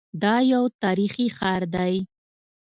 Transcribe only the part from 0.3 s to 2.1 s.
یو تاریخي ښار دی.